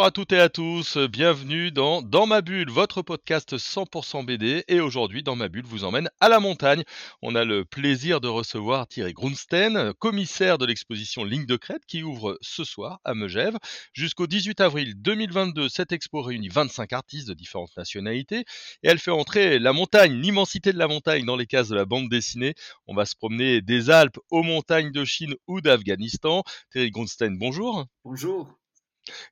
[0.00, 4.64] Bonjour à toutes et à tous, bienvenue dans Dans ma bulle, votre podcast 100% BD.
[4.66, 6.84] Et aujourd'hui, Dans ma bulle vous emmène à la montagne.
[7.20, 12.02] On a le plaisir de recevoir Thierry Grunstein, commissaire de l'exposition Ligne de crête qui
[12.02, 13.58] ouvre ce soir à Megève.
[13.92, 18.46] Jusqu'au 18 avril 2022, cette expo réunit 25 artistes de différentes nationalités
[18.82, 21.84] et elle fait entrer la montagne, l'immensité de la montagne dans les cases de la
[21.84, 22.54] bande dessinée.
[22.86, 26.42] On va se promener des Alpes aux montagnes de Chine ou d'Afghanistan.
[26.72, 27.84] Thierry Grunstein, bonjour.
[28.02, 28.59] Bonjour.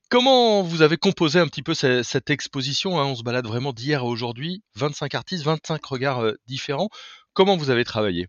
[0.08, 3.04] Comment vous avez composé un petit peu ce- cette exposition hein?
[3.04, 6.88] On se balade vraiment d'hier à aujourd'hui, 25 artistes, 25 regards euh, différents.
[7.34, 8.26] Comment vous avez travaillé?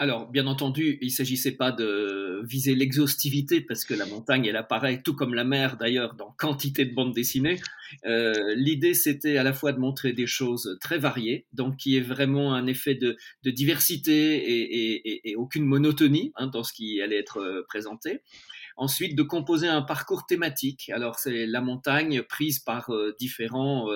[0.00, 4.56] Alors, bien entendu, il ne s'agissait pas de viser l'exhaustivité, parce que la montagne, elle
[4.56, 7.58] apparaît, tout comme la mer d'ailleurs, dans quantité de bandes dessinées.
[8.04, 12.00] Euh, L'idée, c'était à la fois de montrer des choses très variées, donc qui est
[12.00, 17.64] vraiment un effet de, diversité et, aucune monotonie hein, dans ce qui allait être euh,
[17.68, 18.20] présenté.
[18.76, 20.90] Ensuite, de composer un parcours thématique.
[20.90, 23.88] Alors, c'est la montagne prise par euh, différents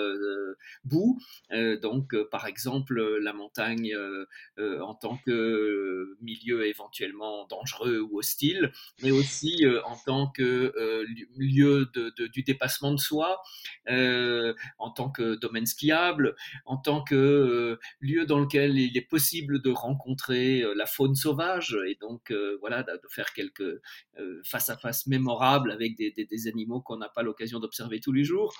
[0.84, 1.20] bouts.
[1.50, 3.94] Donc, par exemple, la montagne
[4.58, 8.72] en tant que milieu éventuellement dangereux ou hostile,
[9.02, 11.88] mais aussi en tant que li- lieu
[12.32, 13.40] du dépassement de soi,
[13.88, 19.08] euh, en tant que domaine skiable, en tant que euh, lieu dans lequel il est
[19.08, 23.80] possible de rencontrer euh, la faune sauvage et donc voilà de, faire quelques
[24.44, 28.12] face à face mémorables avec des, des- des animaux qu'on n'a pas l'occasion d'observer tous
[28.12, 28.54] les jours,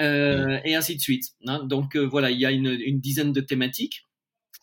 [0.00, 1.24] euh, et ainsi de suite.
[1.46, 1.64] hein.
[1.64, 4.06] Donc voilà, il y a une, une dizaine de thématiques.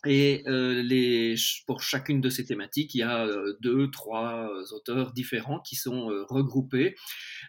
[0.06, 1.34] Et euh,
[1.66, 5.76] pour chacune de ces thématiques, il y a euh, deux, trois euh, auteurs différents qui
[5.76, 6.94] sont regroupés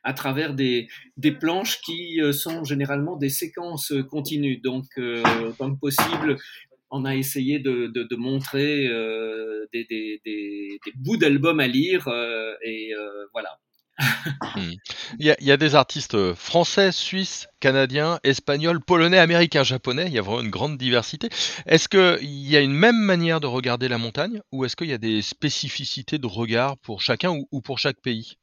[0.03, 4.57] à travers des, des planches qui sont généralement des séquences continues.
[4.57, 6.37] Donc, autant que possible,
[6.89, 8.87] on a essayé de, de, de montrer
[9.71, 12.07] des, des, des, bouts d'albums à lire.
[12.63, 12.91] et
[13.31, 13.59] voilà.
[14.55, 14.73] Hmm.
[15.19, 20.07] il, y a, des artistes euh, français, suisses, canadiens, espagnols, polonais, américains, japonais.
[20.07, 21.29] Il y a vraiment une grande diversité.
[21.67, 24.93] Est-ce qu'il y a une même manière de regarder la montagne ou est-ce qu'il y
[24.93, 28.37] a des spécificités de regard pour chacun ou pour chaque pays?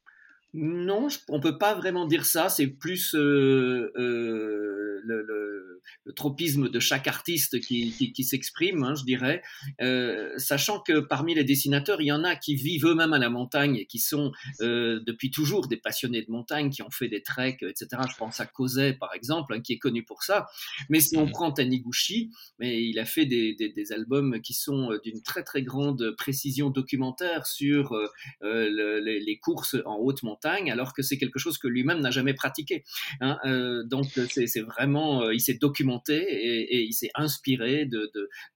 [0.55, 2.49] Non, je- on peut pas vraiment dire ça.
[2.49, 5.65] C'est plus euh, euh, le, le-
[6.05, 9.43] le tropisme de chaque artiste qui, qui- qui s'exprime, hein, je dirais.
[9.83, 13.29] Euh, sachant que parmi les dessinateurs, il y en a qui vivent eux-mêmes à la
[13.29, 17.63] montagne et qui sont depuis toujours des passionnés de montagne, qui ont fait des treks,
[17.63, 18.03] etc.
[18.11, 20.47] Je pense à Kozet, par exemple, hein, qui est connu pour ça.
[20.89, 21.31] Mais si on Mhm.
[21.33, 25.63] prend Taniguchi, mais il a fait des, des- des albums qui sont d'une très très
[25.63, 27.95] grande précision documentaire sur
[28.41, 32.11] le- les, les courses en haute montagne, alors que c'est quelque chose que lui-même n'a
[32.11, 32.85] jamais pratiqué.
[33.21, 33.39] hein.
[33.45, 37.89] Euh, donc c'est c'est vraiment, euh, il s'est documenté et, il s'est inspiré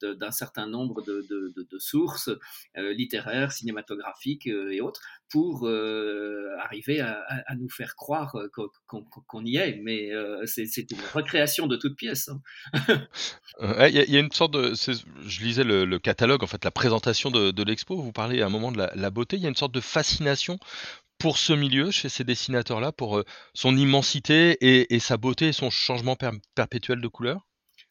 [0.02, 1.24] d'un certain nombre de,
[1.78, 2.30] sources
[2.76, 5.00] euh, littéraires, cinématographiques euh, et autres
[5.32, 7.24] pour euh, arriver à,
[7.58, 8.50] nous faire croire euh,
[8.86, 9.80] qu'on y est.
[9.82, 12.28] Mais euh, c'est une recréation de toute pièce.
[12.28, 12.40] hein.
[13.60, 14.74] Euh, Il a- une sorte de.
[14.74, 17.96] Je lisais le, catalogue, en fait, la présentation de, l'expo.
[17.96, 19.36] Vous parlez à un moment de la beauté.
[19.36, 20.58] Il y a une sorte de fascination
[21.22, 23.24] pour ce milieu chez ces dessinateurs-là, pour euh,
[23.54, 27.46] son immensité et, sa beauté son changement per- perpétuel de couleur?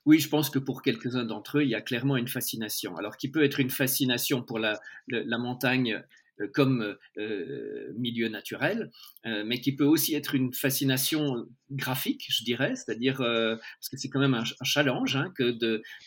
[0.06, 2.98] Oui, je pense que pour quelques-uns d'entre eux, il y a clairement une fascination.
[2.98, 6.04] Alors, qui peut être une fascination pour la, la montagne
[6.48, 8.92] comme euh, milieu naturel,
[9.26, 13.98] euh, mais qui peut aussi être une fascination graphique, je dirais, c'est-à-dire euh, parce que
[13.98, 15.58] c'est quand même un, challenge hein, que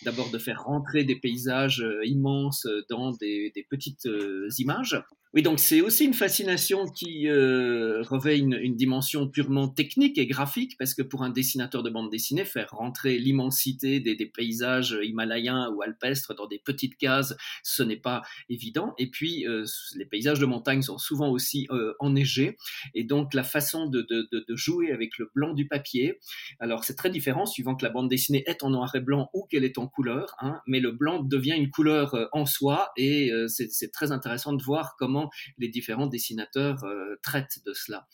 [0.05, 5.03] d'abord de faire rentrer des paysages euh, immenses dans des, petites euh, images.
[5.35, 10.77] Oui, donc c'est aussi une fascination qui euh, revêt une, dimension purement technique et graphique,
[10.79, 15.71] parce que pour un dessinateur de bande dessinée, faire rentrer l'immensité des, des paysages himalayens
[15.71, 17.35] ou alpestres dans des petites cases,
[17.65, 18.95] ce n'est pas évident.
[18.97, 19.65] Et puis, euh,
[19.97, 22.57] les paysages de montagne sont souvent aussi euh, enneigés,
[22.95, 24.07] et donc la façon de,
[24.51, 26.19] jouer avec le blanc du papier,
[26.59, 29.47] alors c'est très différent suivant que la bande dessinée est en noir et blanc ou
[29.51, 33.31] qu'elle est en couleur, hein, mais le blanc devient une couleur euh, en soi, et
[33.31, 38.07] euh, c'est très intéressant de voir comment les différents dessinateurs euh, traitent de cela.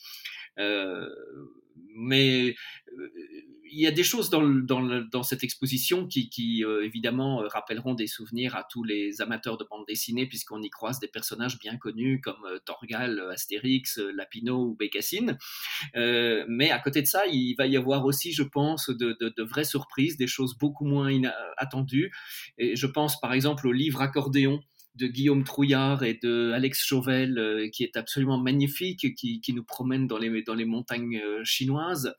[1.95, 2.55] Mais
[3.73, 6.85] il y a des choses dans, le- dans, le- dans cette exposition qui, qui, euh,
[6.85, 10.99] évidemment euh, rappelleront des souvenirs à tous les amateurs de bande dessinée puisqu'on y croise
[11.01, 15.39] des personnages bien connus comme euh, Torgal, Astérix, euh, Lapino ou Bécassine.
[15.95, 19.43] Mais à côté de ça, il va y avoir aussi, je pense, de, de- de
[19.43, 21.11] vraies surprises, des choses beaucoup moins
[21.57, 22.13] attendues.
[22.59, 24.61] Et je pense par exemple au livre Accordéon
[24.97, 29.63] de Guillaume Trouillard et de Alex Chauvel, euh, qui est absolument magnifique, qui, qui, nous
[29.63, 32.15] promène dans les, dans les montagnes euh, chinoises,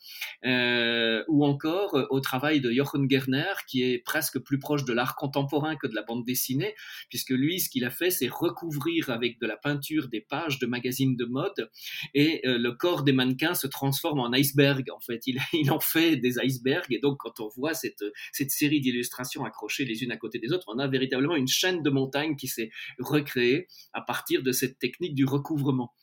[0.46, 5.16] euh, ou encore au travail de Jochen Gerner, qui est presque plus proche de l'art
[5.16, 6.74] contemporain que de la bande dessinée,
[7.10, 10.66] puisque lui, ce qu'il a fait, c'est recouvrir avec de la peinture des pages de
[10.66, 11.70] magazines de mode,
[12.14, 15.28] et le corps des mannequins se transforme en iceberg, en fait.
[15.28, 19.44] Il, il en fait des icebergs, et donc quand on voit cette, cette série d'illustrations
[19.46, 22.48] accrochées les unes à côté des autres, on a véritablement une chaîne de montagnes qui
[22.48, 22.61] s'est
[23.00, 25.94] recréée à partir de cette technique du recouvrement.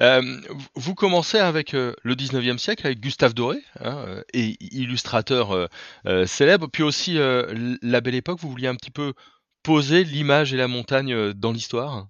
[0.00, 0.40] Euh,
[0.74, 5.68] vous commencez avec euh, le 19e siècle, avec Gustave Doré, hein, euh, et illustrateur
[6.26, 9.14] célèbre, puis aussi la belle époque, vous vouliez un petit peu
[9.62, 12.08] poser l'image et la montagne dans l'histoire?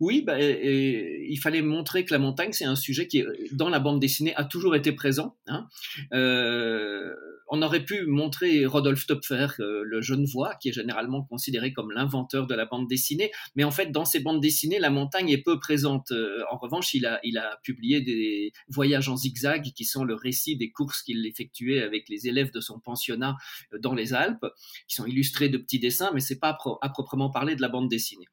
[0.00, 4.00] Oui, bah, il fallait montrer que la montagne, c'est un sujet qui, dans la bande
[4.00, 5.36] dessinée, a toujours été présent.
[5.46, 5.68] Hein.
[6.14, 7.14] Euh,
[7.50, 11.90] on aurait pu montrer Rodolphe Töpfer, euh, le jeune voix, qui est généralement considéré comme
[11.90, 15.42] l'inventeur de la bande dessinée, mais en fait, dans ses bandes dessinées, la montagne est
[15.42, 16.12] peu présente.
[16.12, 17.20] Euh, en revanche, il a,
[17.64, 22.28] publié des voyages en zigzag, qui sont le récit des courses qu'il effectuait avec les
[22.28, 23.36] élèves de son pensionnat
[23.80, 24.46] dans les Alpes,
[24.88, 27.88] qui sont illustrés de petits dessins, mais c'est pas à, proprement parler de la bande
[27.88, 28.26] dessinée.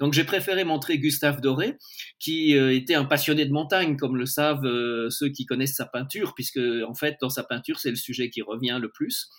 [0.00, 1.76] Donc, j'ai préféré montrer Gustave Doré,
[2.18, 4.66] qui euh, était un passionné de montagne, comme le savent
[5.10, 8.42] ceux qui connaissent sa peinture, puisque en fait, dans sa peinture, c'est le sujet qui
[8.42, 9.30] revient le plus.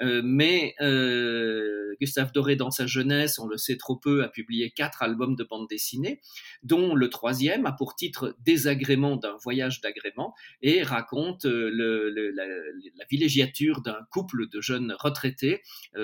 [0.00, 4.70] Euh, mais euh, Gustave Doré, dans sa jeunesse, on le sait trop peu, a publié
[4.70, 6.20] quatre albums de bande dessinée,
[6.62, 11.70] dont le troisième a pour titre Désagrément d'un voyage d'agrément et raconte euh,
[12.34, 15.60] la, villégiature d'un couple de jeunes retraités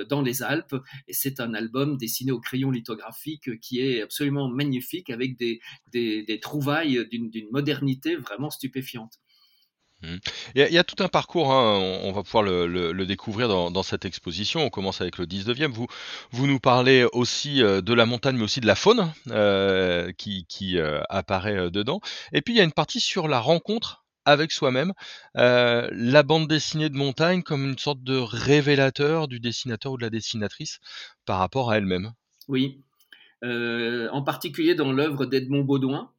[0.09, 0.77] dans les Alpes.
[1.09, 7.07] Et c'est un album dessiné au crayon lithographique qui est absolument magnifique avec des trouvailles
[7.11, 9.19] d'une modernité vraiment stupéfiante.
[10.03, 10.17] Mmh.
[10.55, 14.63] Il y, a, tout un parcours, hein, on, va pouvoir le, découvrir dans, cette exposition.
[14.63, 15.71] On commence avec le 19e.
[15.73, 15.87] Vous,
[16.31, 20.79] vous nous parlez aussi euh, de la montagne, mais aussi de la faune euh, qui,
[20.79, 22.01] euh, apparaît dedans.
[22.33, 24.93] Et puis il y a une partie sur la rencontre avec soi-même,
[25.35, 30.11] la bande dessinée de montagne comme une sorte de révélateur du dessinateur ou de la
[30.11, 30.79] dessinatrice
[31.25, 32.13] par rapport à elle-même.
[32.47, 32.83] Oui,
[33.43, 36.13] en particulier dans l'œuvre d'Edmond Baudouin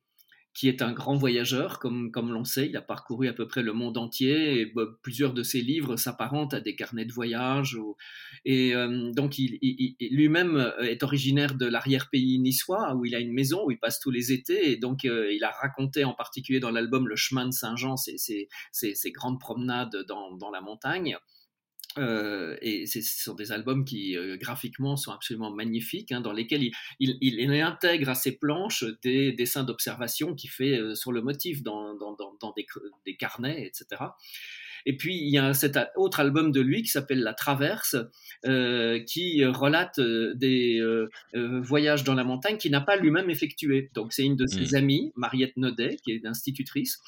[0.54, 2.68] qui est un grand voyageur, comme, comme l'on sait.
[2.68, 5.96] Il a parcouru à peu près le monde entier et bah, plusieurs de ses livres
[5.96, 7.78] s'apparentent à des carnets de voyage.
[8.44, 9.60] et euh, donc, il,
[10.12, 14.00] lui-même euh, est originaire de l'arrière-pays niçois, où il a une maison, où il passe
[14.00, 14.72] tous les étés.
[14.72, 18.48] Et donc, euh, il a raconté en particulier dans l'album Le chemin de Saint-Jean ses,
[19.12, 21.18] grandes promenades dans, dans la montagne.
[21.98, 26.64] Euh, et ce sont des albums qui euh, graphiquement sont absolument magnifiques, hein, dans lesquels
[26.64, 31.22] il, il, il, intègre à ses planches des dessins d'observation qu'il fait euh, sur le
[31.22, 32.66] motif dans, dans, dans, dans des,
[33.06, 34.04] des, carnets, etc.
[34.86, 37.96] Et puis il y a cet autre album de lui qui s'appelle La Traverse,
[38.46, 41.10] euh, qui relate euh, des euh,
[41.62, 43.90] voyages dans la montagne qu'il n'a pas lui-même effectué.
[43.94, 44.76] Donc c'est une de ses mmh.
[44.76, 47.00] amies, Mariette Nodet, qui est institutrice,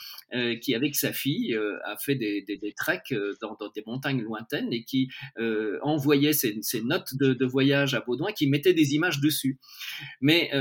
[0.61, 1.55] qui avec sa fille
[1.85, 5.09] a fait des, des, des treks dans, dans, des montagnes lointaines et qui
[5.81, 9.59] envoyait ses, ses notes de, de, voyage à Baudouin, qui mettait des images dessus.
[10.21, 10.51] Mais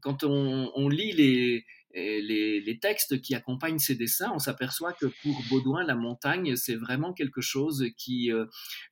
[0.00, 5.40] quand on, on lit les les, textes qui accompagnent ces dessins, on s'aperçoit que pour
[5.50, 8.46] Baudouin, la montagne, c'est vraiment quelque chose euh,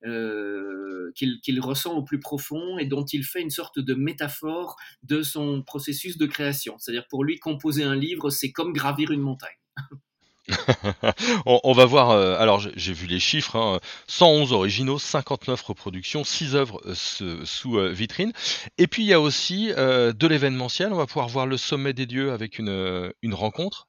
[0.05, 5.23] euh, qu'il ressent au plus profond et dont il fait une sorte de métaphore de
[5.23, 6.77] son processus de création.
[6.79, 9.57] C'est-à-dire pour lui, composer un livre, c'est comme gravir une montagne.
[11.47, 12.11] on, va voir.
[12.11, 17.79] Euh, alors, j'ai vu les chiffres 111 hein, originaux, 59 reproductions, 6 œuvres euh, sous
[17.79, 18.33] euh, vitrine.
[18.79, 20.93] Et puis, il y a aussi de l'événementiel.
[20.93, 23.89] On va pouvoir voir le sommet des dieux avec une, une rencontre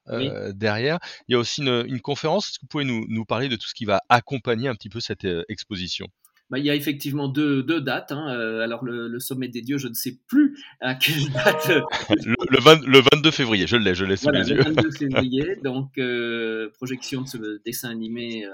[0.54, 0.98] derrière.
[1.28, 2.48] Il y a aussi une, conférence.
[2.48, 4.88] Est-ce que vous pouvez nous, nous, parler de tout ce qui va accompagner un petit
[4.88, 6.06] peu cette exposition?
[6.52, 8.12] Bah, il y a effectivement deux, deux dates.
[8.12, 8.28] Hein.
[8.28, 11.66] Euh, alors le, sommet des dieux, je ne sais plus à quelle date.
[12.10, 14.56] le, le, 22 février, je l'ai, je l'ai sous les yeux.
[14.58, 18.50] Le 22 février, donc euh, projection de ce dessin animé euh,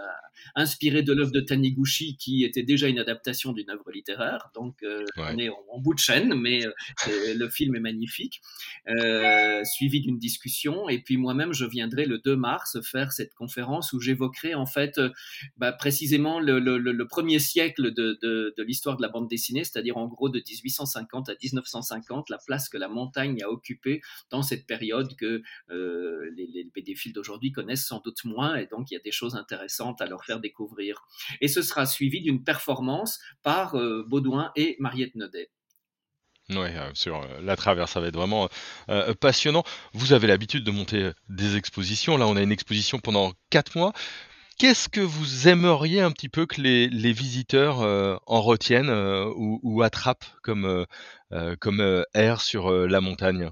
[0.55, 4.51] inspiré de l'œuvre de Taniguchi, qui était déjà une adaptation d'une œuvre littéraire.
[4.55, 4.77] Donc
[5.17, 6.61] on est en, bout de chaîne, mais
[7.09, 8.41] le film est magnifique.
[9.65, 14.01] suivi d'une discussion, et puis moi-même, je viendrai le 2 mars faire cette conférence où
[14.01, 15.01] j'évoquerai en fait
[15.57, 20.29] bah, précisément le, le premier siècle de, l'histoire de la bande dessinée, c'est-à-dire en gros
[20.29, 25.43] de 1850 à 1950, la place que la montagne a occupée dans cette période que
[25.71, 29.37] euh, les, les d'aujourd'hui connaissent sans doute moins, et donc il y a des choses
[29.37, 31.03] intéressantes à leur faire découvrir.
[31.41, 35.51] Et ce sera suivi d'une performance par euh, Baudouin et Mariette Nodet.
[36.51, 38.49] Oui, euh, sur la traverse, ça va être vraiment
[39.21, 39.65] passionnant.
[39.93, 42.17] Vous avez l'habitude de monter des expositions.
[42.17, 43.93] Là, on a une exposition pendant quatre mois.
[44.59, 47.79] Qu'est-ce que vous aimeriez un petit peu que les, les visiteurs
[48.27, 50.87] en retiennent ou, ou, attrapent comme,
[51.61, 53.51] comme air sur la montagne?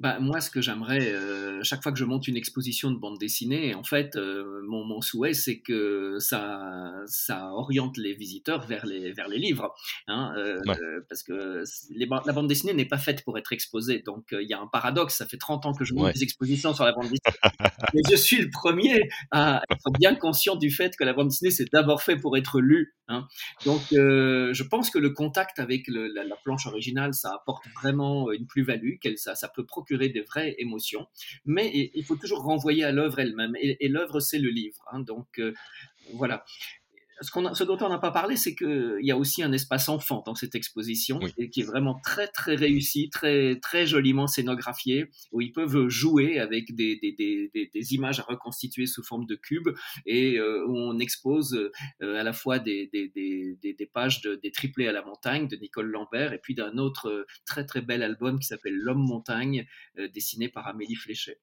[0.00, 3.16] Bah, moi, ce que j'aimerais, euh, chaque fois que je monte une exposition de bande
[3.16, 8.86] dessinée, en fait, euh, mon, mon, souhait, c'est que ça, ça oriente les visiteurs vers
[8.86, 9.72] les, vers les livres.
[10.08, 10.60] Hein, euh,
[11.08, 14.02] parce que les, la bande dessinée n'est pas faite pour être exposée.
[14.04, 15.18] Donc, il y a un paradoxe.
[15.18, 17.36] Ça fait 30 ans que je monte des expositions sur la bande dessinée.
[17.94, 21.52] mais je suis le premier à être bien conscient du fait que la bande dessinée,
[21.52, 22.96] c'est d'abord fait pour être lu.
[23.06, 23.28] Hein.
[23.64, 28.32] Donc, je pense que le contact avec le, la, la, planche originale, ça apporte vraiment
[28.32, 31.06] une plus-value, ça, ça peut procurer des vraies émotions,
[31.44, 33.54] mais il faut toujours renvoyer à l'œuvre elle-même.
[33.60, 34.82] Et, l'œuvre, c'est le livre.
[34.92, 35.00] Hein.
[35.00, 35.52] donc euh,
[36.14, 36.44] voilà
[37.20, 40.34] ce, dont on n'a pas parlé, c'est qu'il y a aussi un espace enfant dans
[40.34, 45.52] cette exposition, et qui est vraiment très très réussi, très très joliment scénographié, où ils
[45.52, 49.70] peuvent jouer avec des, des, des, des images à reconstituer sous forme de cubes,
[50.06, 51.54] et euh, où on expose
[52.02, 52.90] euh, à la fois des,
[53.92, 57.26] pages de, des triplés à la montagne de Nicole Lambert, et puis d'un autre euh,
[57.46, 59.66] très très bel album qui s'appelle L'homme montagne,
[60.12, 61.38] dessiné par Amélie Fléchet.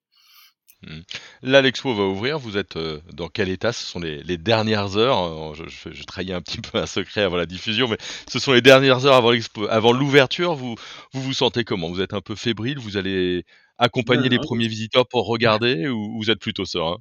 [0.83, 0.99] Mmh.
[1.43, 2.39] Là, l'expo va ouvrir.
[2.39, 3.71] Vous êtes euh, dans quel état?
[3.71, 5.53] Ce sont les, dernières heures.
[5.53, 7.97] Je, je, trahis un petit peu un secret avant la diffusion, mais
[8.27, 9.31] ce sont les dernières heures avant
[9.69, 10.55] avant l'ouverture.
[10.55, 10.75] Vous,
[11.13, 11.89] vous vous sentez comment?
[11.89, 12.79] Vous êtes un peu fébrile?
[12.79, 13.45] Vous allez
[13.77, 16.97] accompagner les premiers visiteurs pour regarder ou vous êtes plutôt serein?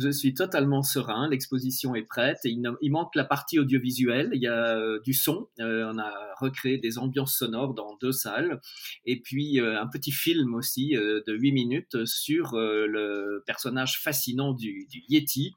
[0.00, 2.38] Je suis totalement serein, l'exposition est prête.
[2.44, 6.78] Il, manque la partie audiovisuelle, il y a euh, du son, euh, on a recréé
[6.78, 8.60] des ambiances sonores dans deux salles,
[9.04, 14.86] et puis euh, un petit film aussi de 8 minutes sur le personnage fascinant du,
[14.90, 15.54] du Yeti,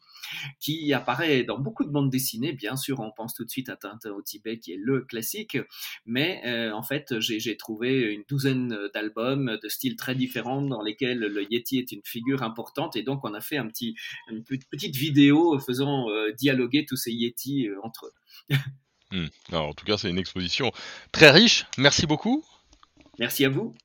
[0.60, 2.54] qui apparaît dans beaucoup de bandes dessinées.
[2.54, 5.58] Bien sûr, on pense tout de suite à Tintin au Tibet, qui est le classique,
[6.06, 11.52] mais en fait, j'ai trouvé une douzaine d'albums de styles très différents dans lesquels le
[11.52, 13.96] Yeti est une figure importante, et donc on a fait un petit
[14.36, 18.56] une petite vidéo faisant euh, dialoguer tous ces Yétis euh, entre eux.
[19.12, 19.28] Hmm.
[19.50, 20.72] Alors, en tout cas, c'est une exposition
[21.12, 21.68] très riche.
[21.78, 22.44] Merci beaucoup.
[23.20, 23.75] Merci à vous.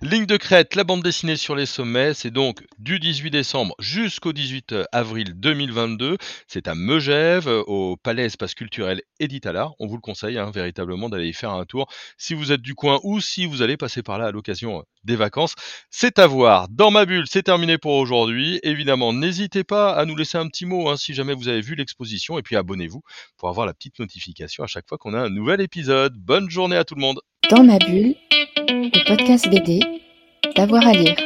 [0.00, 4.32] Ligne de crête, la bande dessinée sur les sommets, c'est donc du 18 décembre jusqu'au
[4.32, 6.16] 18 avril 2022.
[6.46, 9.70] C'est à Megève, au Palais Espace Culturel Editala.
[9.78, 12.74] On vous le conseille hein, véritablement d'aller y faire un tour si vous êtes du
[12.74, 15.54] coin ou si vous allez passer par là à l'occasion des vacances.
[15.90, 16.68] C'est à voir.
[16.70, 18.60] Dans ma bulle, c'est terminé pour aujourd'hui.
[18.62, 21.74] Évidemment, n'hésitez pas à nous laisser un petit mot hein, si jamais vous avez vu
[21.74, 23.02] l'exposition et puis abonnez-vous
[23.36, 26.14] pour avoir la petite notification à chaque fois qu'on a un nouvel épisode.
[26.16, 27.20] Bonne journée à tout le monde.
[27.50, 28.14] Dans ma bulle
[28.70, 29.48] le podcast
[30.54, 31.16] D'avoir à lire.